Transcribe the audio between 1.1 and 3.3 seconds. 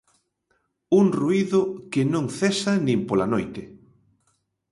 ruído que non cesa nin pola